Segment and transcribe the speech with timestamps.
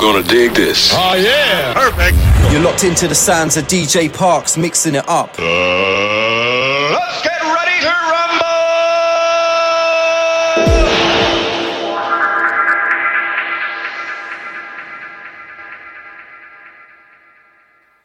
[0.00, 0.92] You're gonna dig this.
[0.94, 1.74] Oh, yeah.
[1.74, 2.16] Perfect.
[2.52, 5.34] You're locked into the sounds of DJ Parks mixing it up.
[5.36, 5.42] Uh,
[6.92, 8.54] let's get ready to rumble.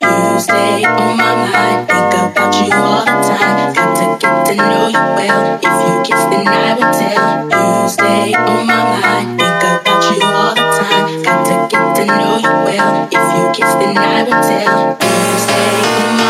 [0.02, 3.74] You stay on my mind, think about you all the time.
[3.76, 5.60] Got to get to know you well.
[5.62, 7.84] If you kiss, then I will tell.
[7.84, 9.43] You stay on my mind
[10.56, 11.24] time.
[11.24, 13.08] Got to get to know you well.
[13.12, 14.98] If you kiss, then I will tell.
[15.40, 16.23] Stay.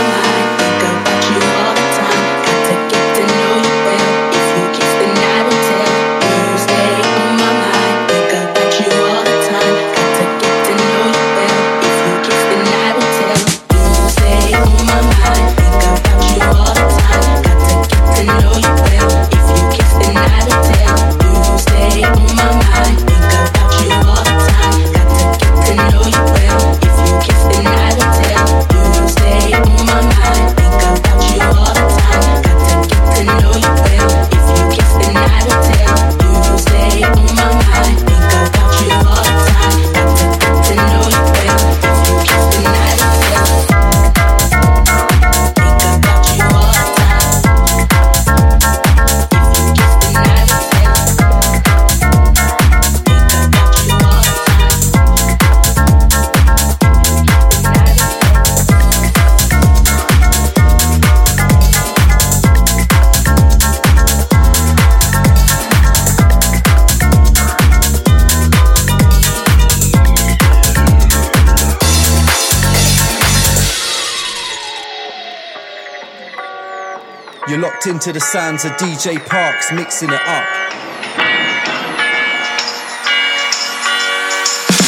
[77.84, 80.48] locked into the sounds of DJ Parks mixing it up.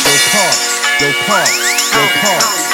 [0.03, 2.64] Yo Parks, yo Parks, yo Parks.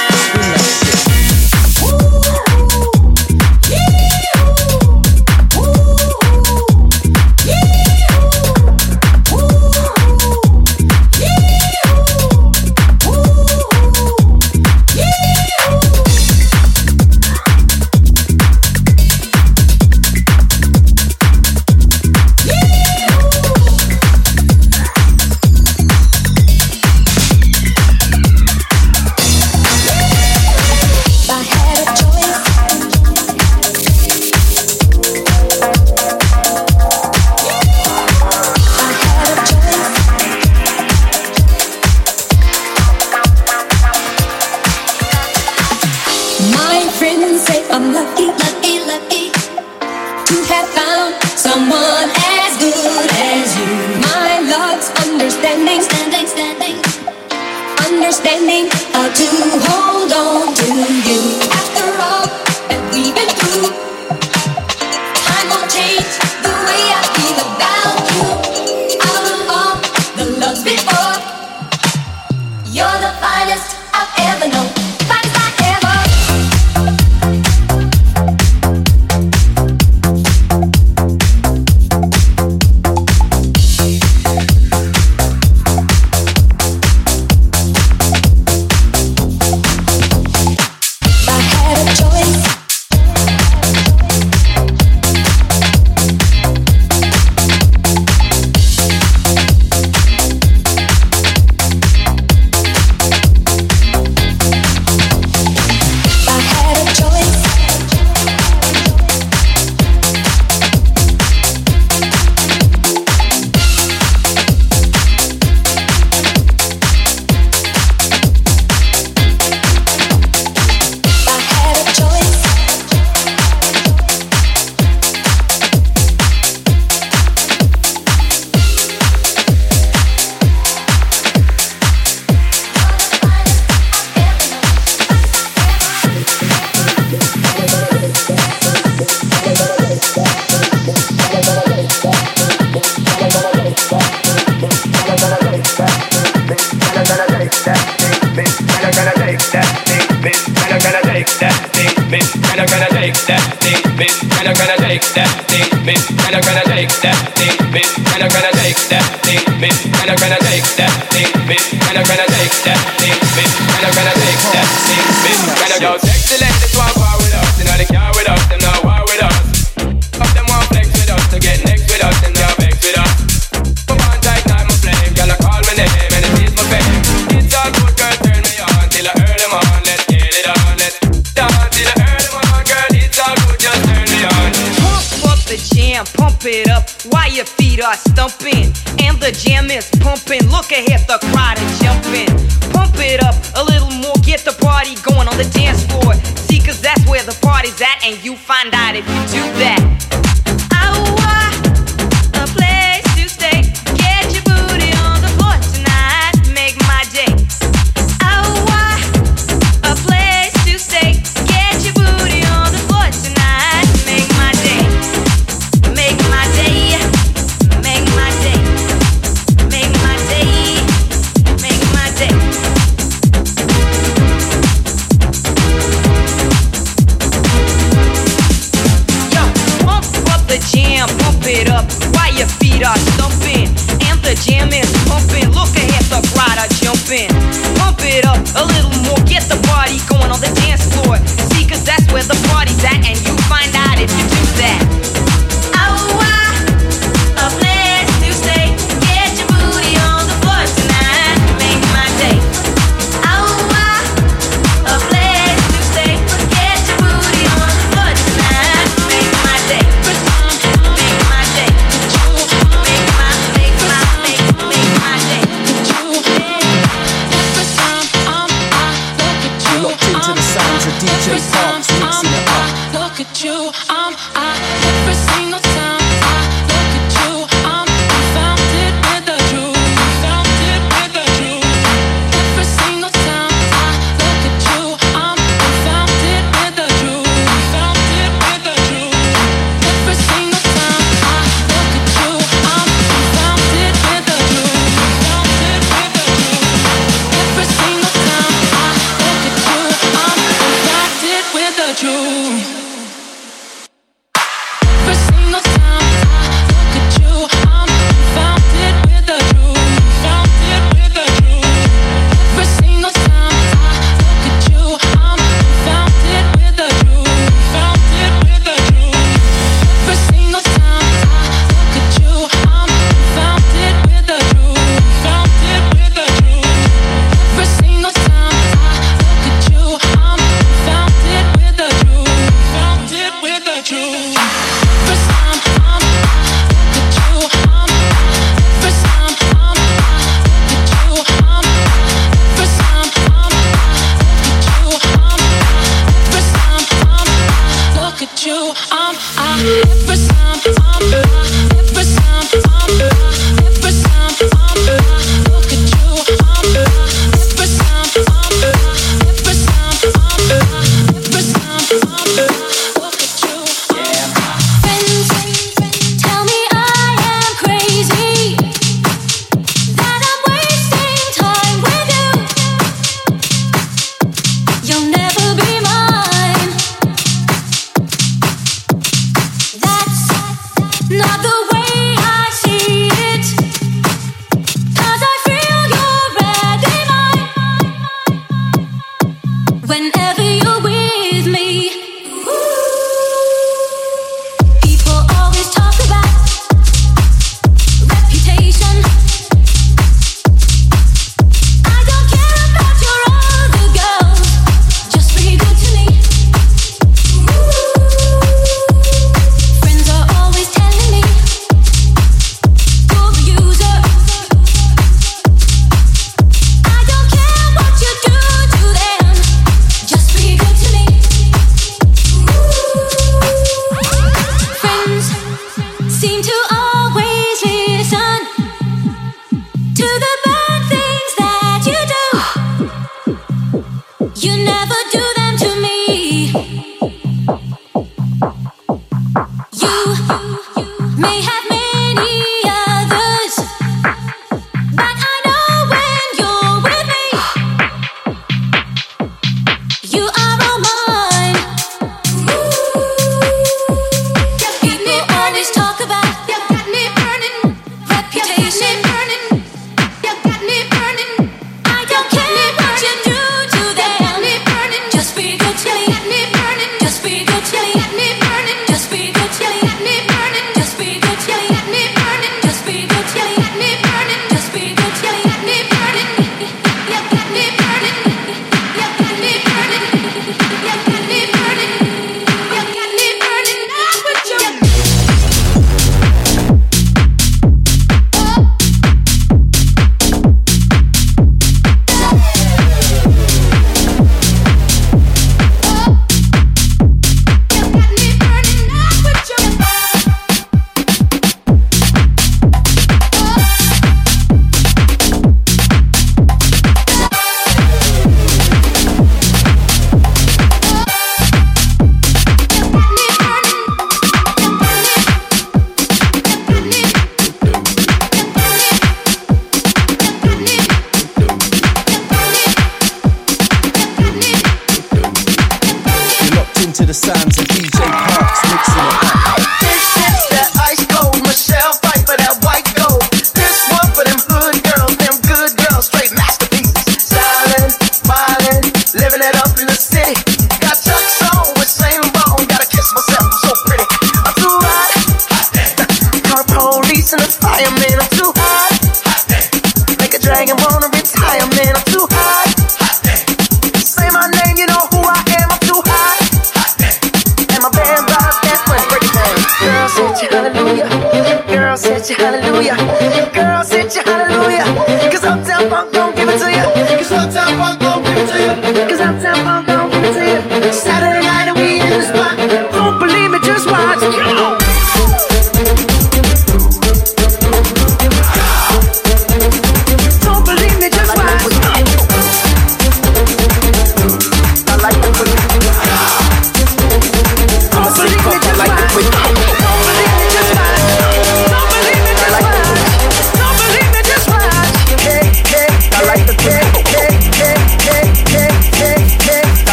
[157.04, 157.31] Yeah.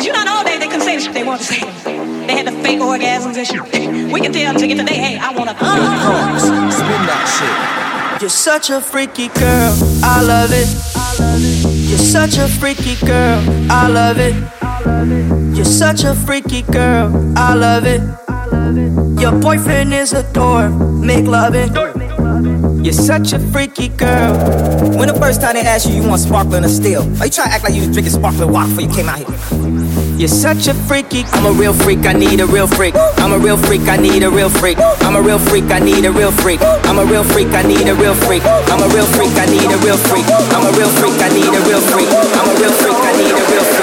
[0.00, 1.60] You not all day they can say the shit they want to say.
[2.26, 4.12] They had the fake orgasms and shit.
[4.12, 5.56] We can tell them to get today, hey, I wanna.
[5.58, 6.42] Uh, Yo, Bronx,
[6.74, 8.18] spin that.
[8.20, 10.68] You're such a freaky girl, I love it.
[11.88, 14.34] You're such a freaky girl, I love it.
[15.56, 18.00] You're such a freaky girl, I love it.
[19.20, 21.72] Your boyfriend is a dork, make loving.
[22.82, 24.38] You're such a freaky girl.
[24.96, 27.02] When the first time they asked you, you want sparkling or still?
[27.18, 29.18] Why you trying to act like you was drinking sparkling water before you came out
[29.18, 29.28] here?
[30.16, 31.24] You're such a freaky.
[31.34, 32.94] I'm a real freak, I need a real freak.
[33.18, 34.78] I'm a real freak, I need a real freak.
[34.78, 36.60] I'm a real freak, I need a real freak.
[36.62, 38.42] I'm a real freak, I need a real freak.
[38.70, 40.26] I'm a real freak, I need a real freak.
[40.54, 42.08] I'm a real freak, I need a real freak.
[42.08, 43.77] I'm a real freak, I need a real freak.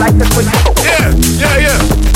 [0.00, 0.46] Like the quick.
[0.84, 2.06] Yeah, yeah, yeah.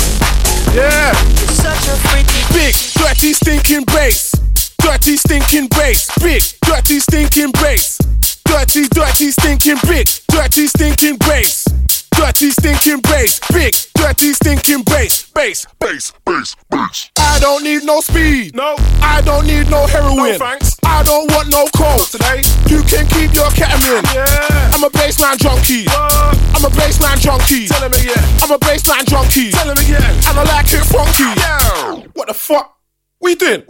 [0.73, 1.11] Yeah.
[1.11, 2.41] You're such a freaky.
[2.53, 4.31] Big, dirty, stinking bass.
[4.79, 6.09] Dirty, stinking bass.
[6.21, 7.97] Big, dirty, stinking bass.
[8.45, 10.07] Dirty, dirty, stinking big.
[10.27, 11.65] Dirty, stinking bass.
[12.11, 13.39] Dirty, stinking bass.
[13.51, 13.75] Big,
[14.21, 15.29] dirty, stinking bass.
[15.31, 17.11] Bass, bass, bass, bass.
[17.17, 18.55] I don't need no speed.
[18.55, 18.75] No.
[19.01, 20.17] I don't need no heroin.
[20.17, 20.77] No thanks.
[20.85, 22.43] I don't want no coke today.
[22.67, 24.03] You can keep your ketamine.
[24.13, 24.71] Yeah.
[24.73, 25.85] I'm a bassline junkie.
[25.85, 26.37] What?
[26.55, 27.67] I'm a bassline junkie.
[27.67, 28.23] Tell him again.
[28.41, 29.51] I'm a bassline junkie.
[29.51, 30.03] Tell him again.
[30.03, 31.39] And I like it funky.
[31.39, 32.07] Yeah.
[32.13, 32.77] What the fuck?
[33.21, 33.63] You doing?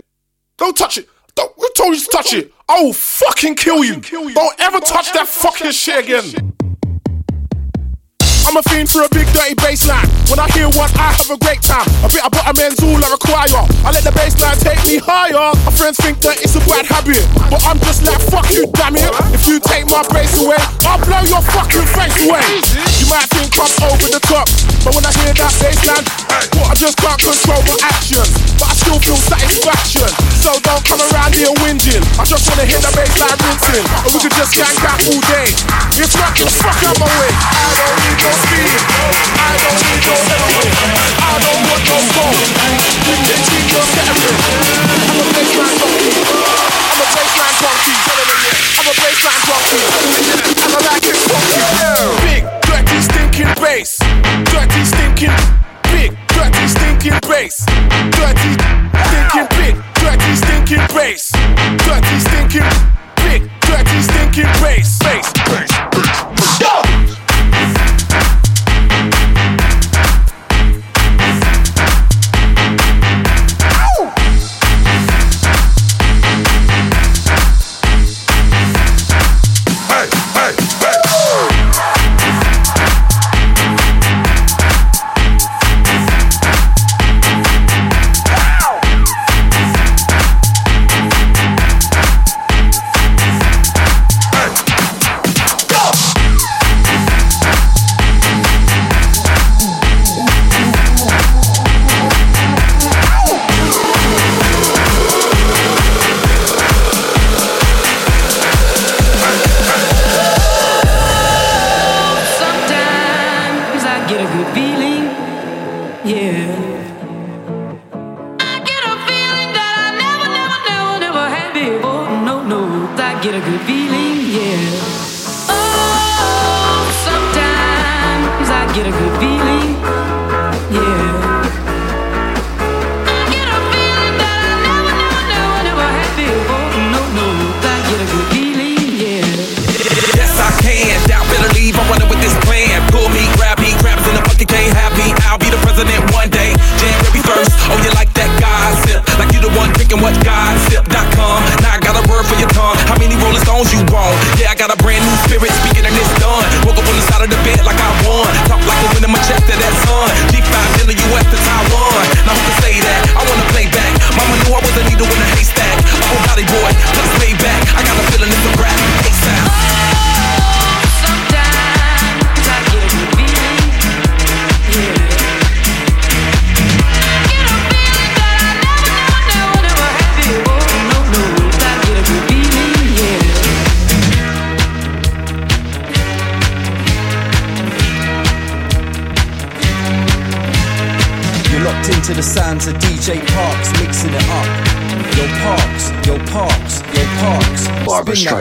[0.58, 1.08] Don't touch it.
[1.36, 2.54] Don't, who told you to touch it?
[2.68, 4.02] I will fucking kill you.
[4.02, 6.54] Don't ever touch that fucking shit again.
[8.52, 10.12] I'm a fiend for a big dirty bassline.
[10.28, 11.88] When I hear one, I have a great time.
[12.04, 13.64] A bit of butterman's all I require.
[13.88, 15.56] I let the bassline take me higher.
[15.64, 19.00] My friends think that it's a bad habit, but I'm just like fuck you, damn
[19.00, 19.08] it.
[19.32, 22.44] If you take my bass away, I'll blow your fucking face away.
[23.00, 24.52] You might think I'm over the top,
[24.84, 26.04] but when I hear that bassline,
[26.60, 30.12] what I just can't control my actions, but I still feel satisfaction.
[30.44, 32.04] So don't come around here whinging.
[32.20, 35.56] I just wanna hear the bassline rinsing, and we could just gang out all day.
[35.96, 37.32] It's rocking the fuck out my way.
[37.32, 38.78] I don't need no speed.
[39.38, 40.70] I don't need no heroin.
[41.22, 42.38] I don't want no gold.
[43.08, 43.86] You can keep your.
[46.92, 47.96] I'm a bassline junkie.
[48.78, 49.86] I'm a bassline junkie.
[50.62, 51.62] I'm a bassline funky.
[52.26, 54.00] Big, dirty, stinking bass.
[54.52, 55.51] Dirty, stinking.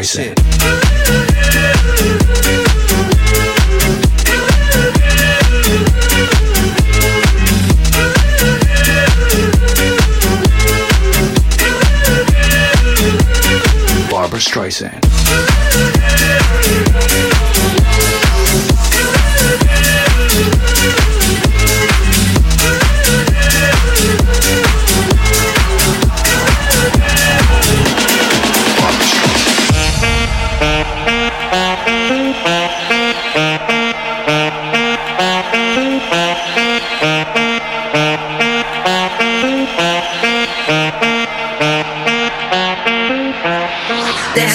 [0.01, 0.40] Rosa.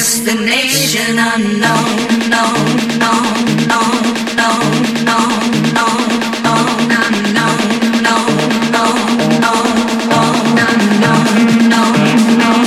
[0.06, 1.98] destination unknown,
[2.30, 2.62] known,
[3.02, 3.26] known,
[3.65, 4.06] known,
[4.38, 4.62] known,
[5.02, 5.34] known,
[5.74, 6.02] known,
[6.46, 6.70] known,
[7.02, 7.58] unknown,
[8.06, 8.30] known,
[8.70, 8.98] known,
[9.41, 9.68] known,
[10.12, 11.26] known, unknown,
[11.72, 11.98] known,
[12.38, 12.62] known,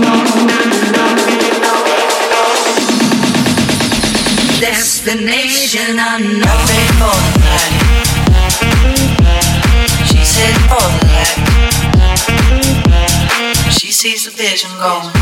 [0.00, 0.30] known,
[4.60, 6.46] destination unknown.
[6.46, 7.74] Nothing for the night.
[10.06, 11.42] She said for the light.
[13.72, 15.19] She sees the vision going.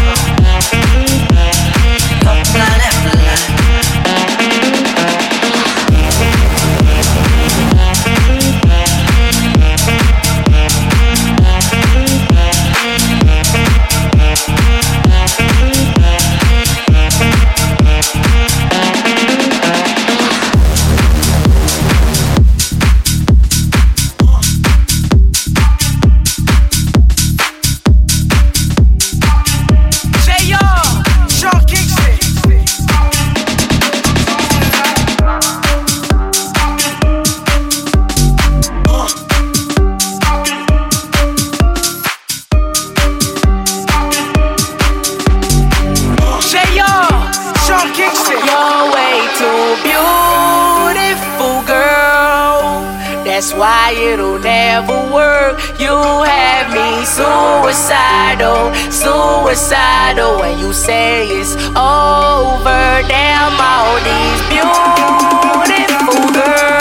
[57.78, 63.02] suicidal, suicidal when you say it's over.
[63.06, 66.77] Damn, all these beautiful girls.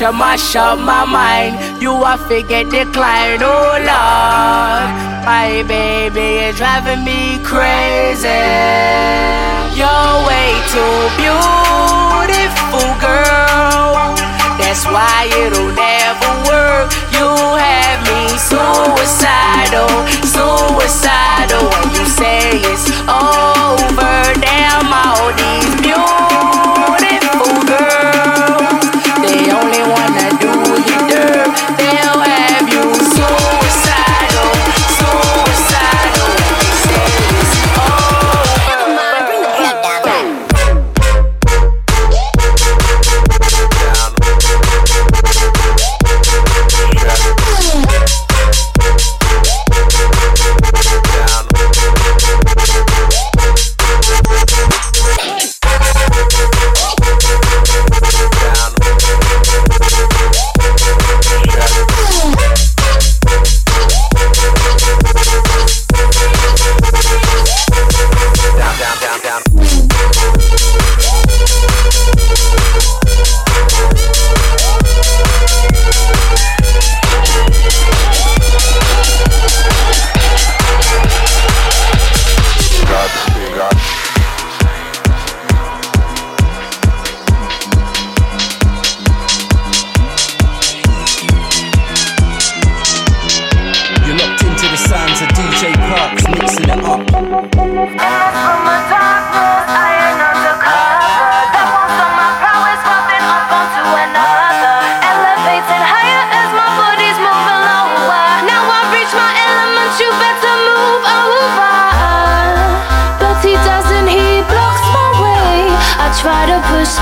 [0.00, 4.88] you mash up my mind, you are forget decline, oh Lord.
[5.28, 8.40] My baby is driving me crazy.
[9.76, 14.16] You're way too beautiful, girl.
[14.56, 16.88] That's why it'll never work.
[17.12, 17.28] You
[17.60, 19.92] have me suicidal,
[20.24, 21.68] suicidal.
[21.68, 23.49] When you say it's all.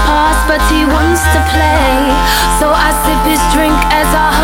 [0.09, 1.93] past, but he wants to play.
[2.61, 4.38] So I sip his drink as I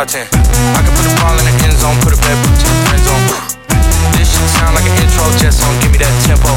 [0.00, 0.24] top ten.
[0.24, 2.80] I can put the ball in the end zone, put a bad bitch in the
[2.88, 3.24] friend zone.
[4.16, 6.48] This shit sound like an intro, just on give me that tempo.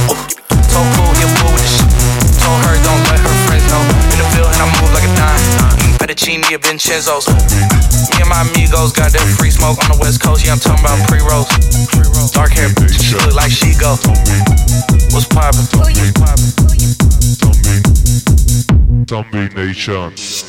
[0.72, 3.84] Told cool, her don't let her friends know.
[4.16, 5.44] In the field and I move like a dime.
[5.84, 7.28] Eating fettuccine at Vincenzo's.
[7.28, 10.46] Me and my amigos got that free smoke on the west coast.
[10.46, 11.52] Yeah, I'm talking about pre rolls.
[12.32, 14.00] Dark hair, bitch, she look like she go.
[15.12, 15.68] What's poppin'?
[15.76, 16.00] What's
[19.60, 20.16] Nation.
[20.16, 20.43] Domination.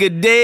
[0.00, 0.39] good day.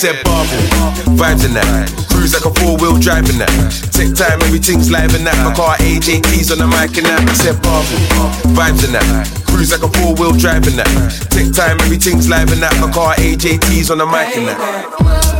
[0.00, 1.12] said bubble.
[1.12, 1.92] Vibes in that.
[2.08, 3.52] Cruise like a four wheel driving that.
[3.92, 5.36] Take time, everything's live in that.
[5.44, 7.20] My car AJT's on the mic and that.
[7.20, 8.00] I said bubble.
[8.56, 9.28] Vibes in that.
[9.44, 10.88] Cruise like a four wheel driving that.
[11.28, 12.72] Take time, everything's live in that.
[12.80, 15.39] My car AJT's on the mic and that.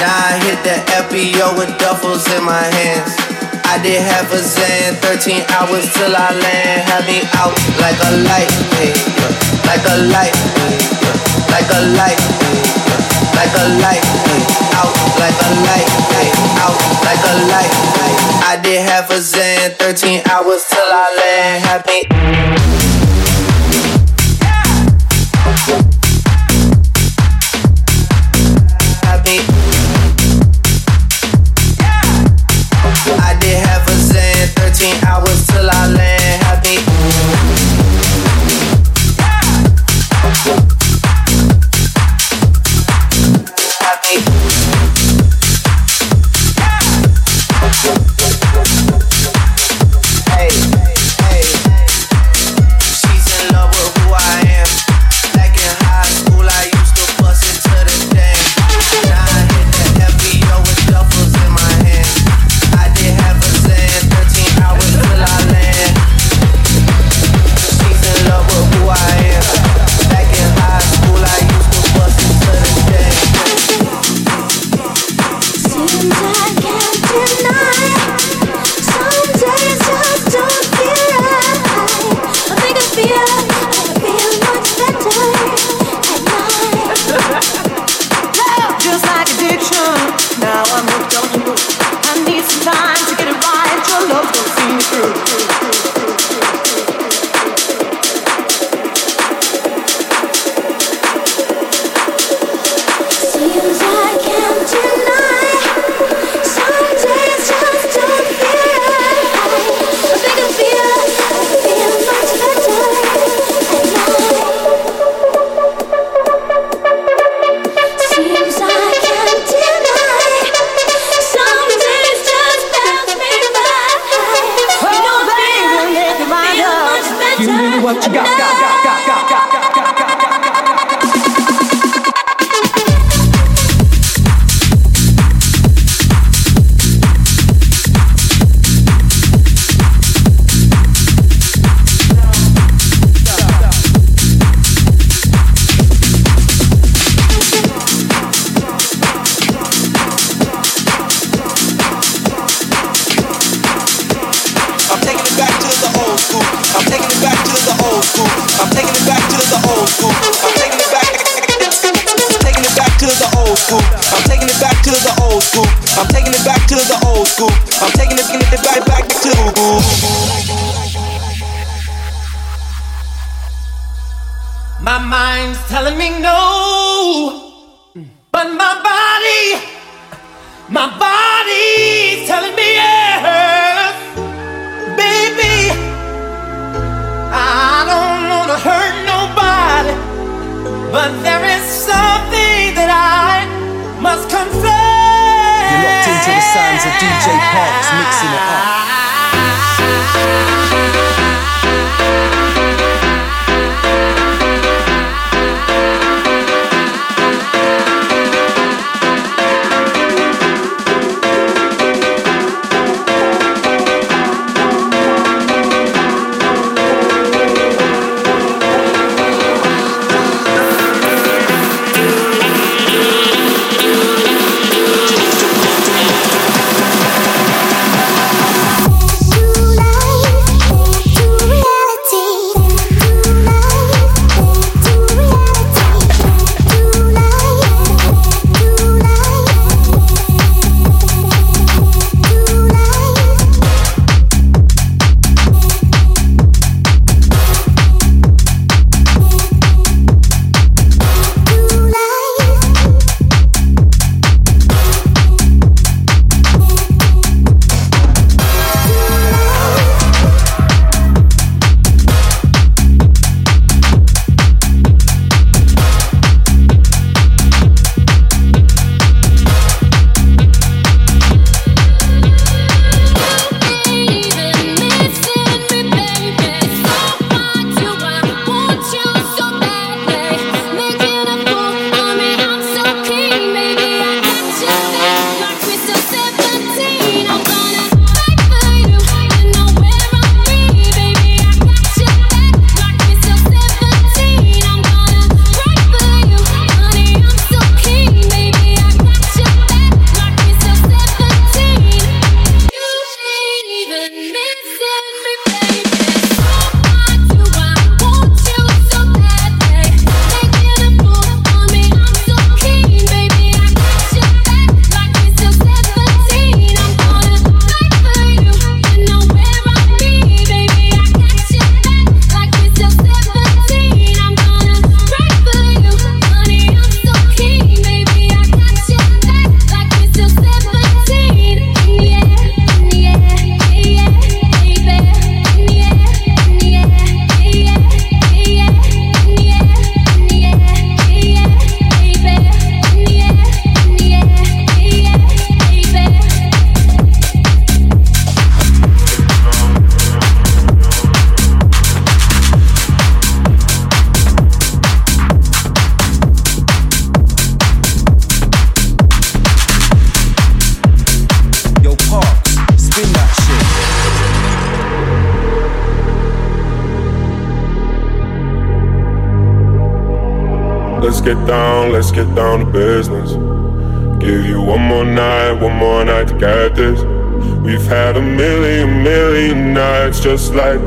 [0.00, 3.12] Now I hit the FBO with duffels in my hands.
[3.68, 6.88] I did half a zan, 13 hours till I land.
[6.88, 8.48] Had me out like a light,
[9.68, 10.32] like a light,
[11.52, 12.16] like a light,
[13.36, 14.04] like a light,
[14.80, 14.88] out
[15.20, 16.32] like a light, hey,
[16.64, 17.72] out like a light.
[18.00, 18.12] Hey.
[18.48, 21.62] I did half a zan, 13 hours till I land.
[21.62, 22.69] Had me.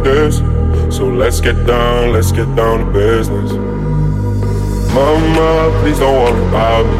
[0.04, 0.38] this.
[0.96, 3.52] So let's get down, let's get down to business.
[4.94, 6.96] Mama, please don't worry about me.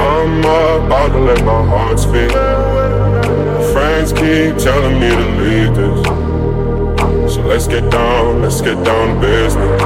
[0.00, 2.32] I'm about to let my heart speak.
[3.72, 7.34] Friends keep telling me to leave this.
[7.34, 9.82] So let's get down, let's get down to business.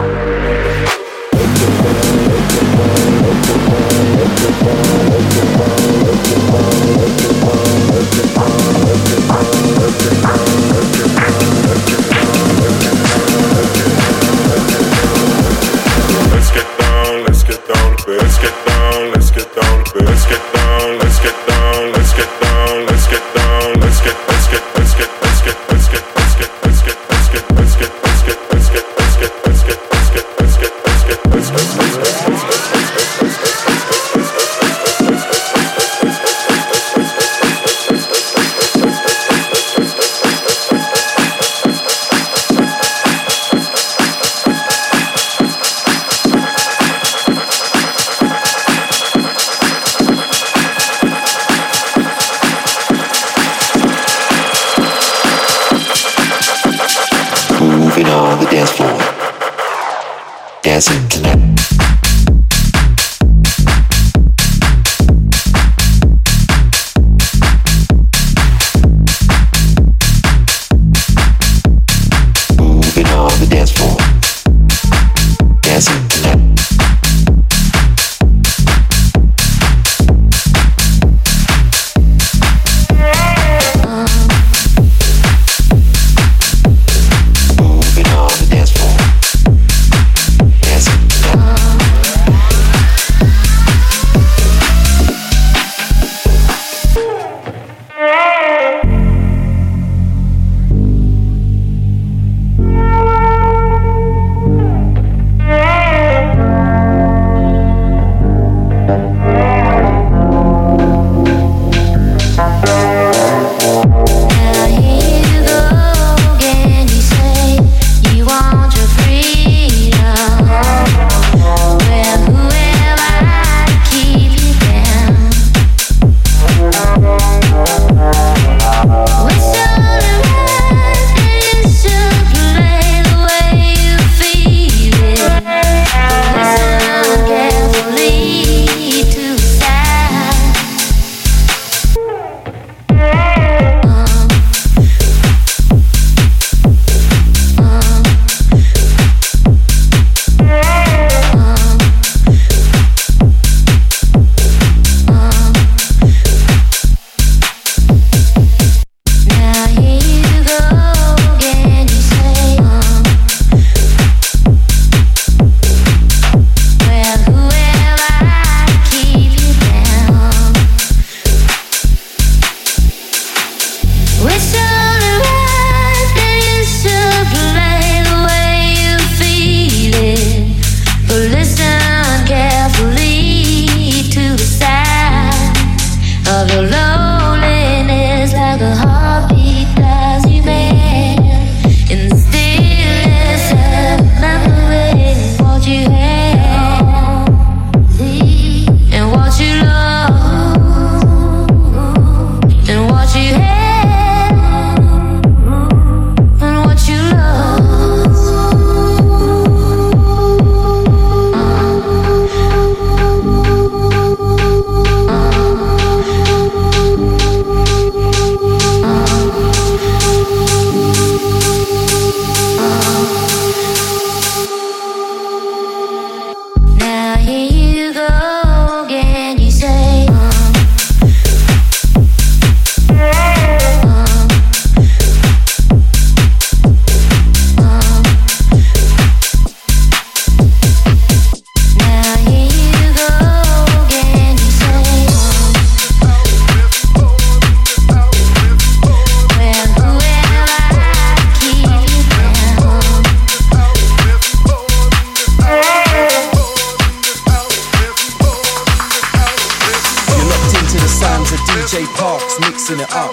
[261.66, 263.10] DJ Parks mixing it up.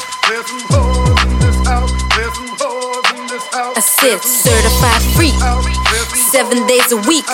[3.49, 5.33] I said certified freak,
[6.13, 7.25] seven days a week.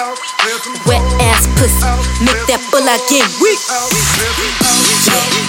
[0.88, 1.84] Wet ass pussy,
[2.24, 3.60] make that bull I get weak.
[3.68, 3.84] Yeah,
[4.32, 5.44] yeah,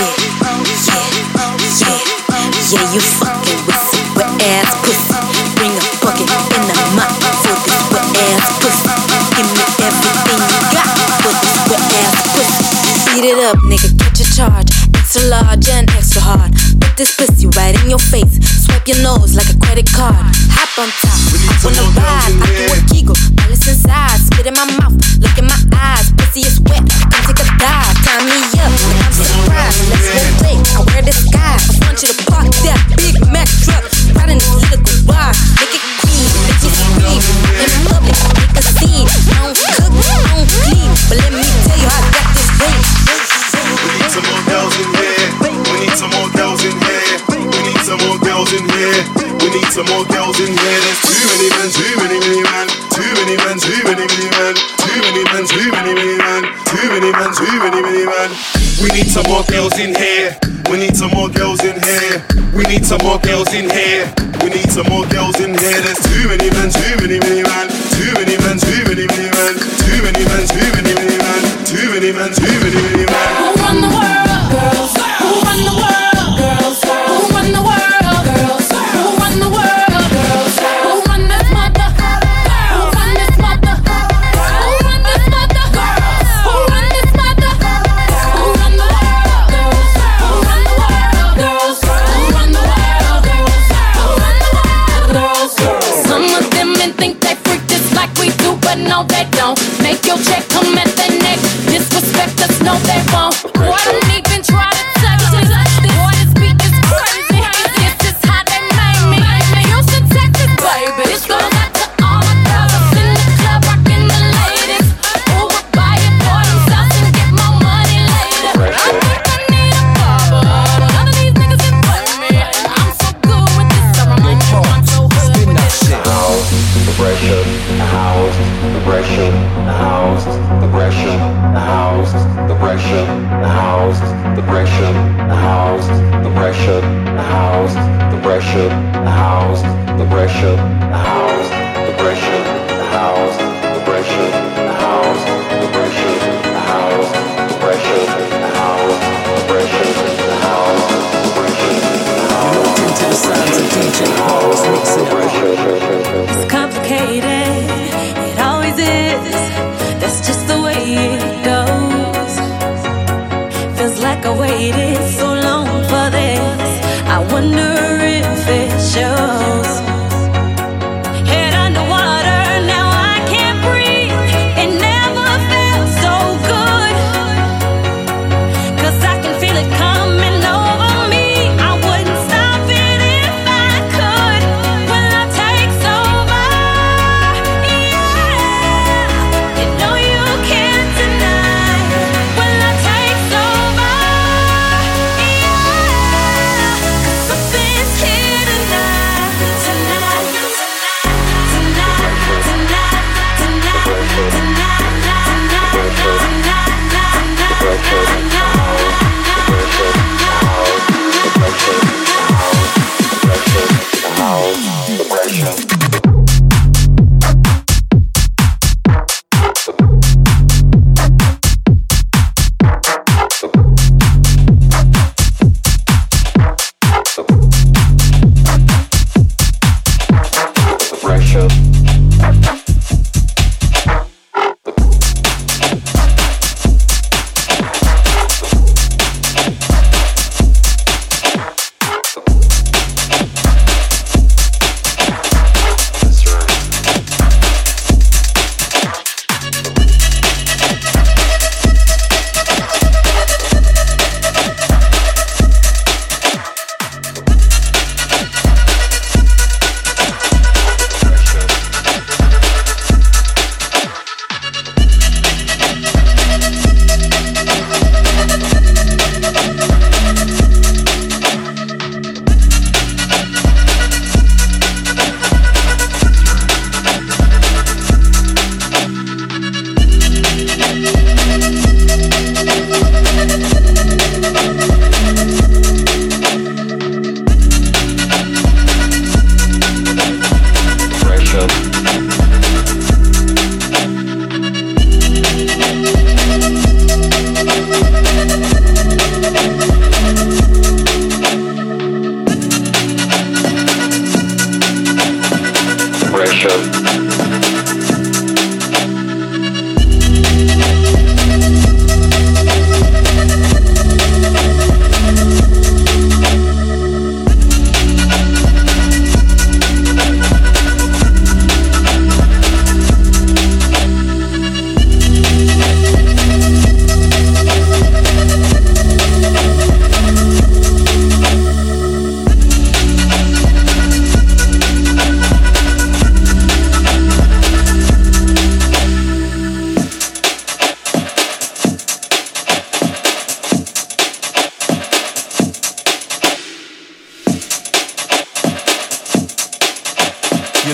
[0.00, 0.16] yeah,
[1.76, 2.00] yeah,
[2.72, 2.88] yeah.
[2.96, 5.12] You fucking with some wet ass pussy.
[5.60, 7.12] Bring a bucket in the mop
[7.44, 8.88] for this wet ass pussy.
[9.36, 10.88] Give me everything you got
[11.20, 12.64] for this wet ass pussy.
[13.12, 13.91] Beat it up, nigga.
[15.22, 16.50] Extra large and extra hard.
[16.82, 18.42] Put this pussy right in your face.
[18.66, 20.18] Swipe your nose like a credit card.
[20.58, 21.14] Hop on top,
[21.62, 22.34] on the ride.
[22.42, 24.18] I do a giggle, all it's inside.
[24.18, 26.10] Spit in my mouth, look in my eyes.
[26.18, 27.94] Pussy is wet, come take a dive.
[28.02, 29.78] Tie me up, like I'm surprised.
[29.94, 30.58] Let's go play.
[30.58, 31.54] I wear the sky.
[31.54, 33.86] I want you to park that Big Mack truck
[34.18, 35.38] right in this little garage.
[35.62, 37.22] Make it clean, make it scream.
[37.62, 39.06] In public, make a scene.
[39.06, 42.50] I don't cook, I don't clean, but let me tell you, how I got this
[42.58, 42.82] ring.
[43.62, 44.90] We need some more girls in here.
[44.91, 44.91] We
[45.92, 47.20] need some more girls in here.
[47.28, 49.04] We need some more girls in here.
[49.44, 50.80] We need some more girls in here.
[50.88, 52.66] There's too many men, too many, many men.
[52.96, 54.54] Too many men, too many, many men.
[54.80, 56.42] Too many men, too many, many men.
[56.64, 58.30] Too many men, too many, many men.
[58.80, 60.32] We need some more girls in here.
[60.72, 62.24] We need some more girls in here.
[62.56, 64.08] We need some more girls in here.
[64.40, 65.76] We need some more girls in here.
[65.76, 67.68] There's too many men, too many, many men.
[68.00, 69.54] Too many men, too many, many men.
[69.60, 71.42] Too many men, too many, many men.
[71.68, 73.51] Too many men, too many, many men.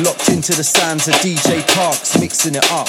[0.05, 2.89] To the sounds of DJ Parks mixing it up.